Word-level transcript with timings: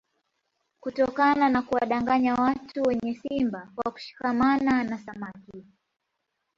Kutokana 0.79 1.49
na 1.49 1.61
kuwadanganya 1.61 2.35
watu 2.35 2.81
wenye 2.83 3.13
simba 3.15 3.69
kwa 3.75 3.91
kushikamana 3.91 4.83
na 4.83 4.97
samaki 4.97 5.65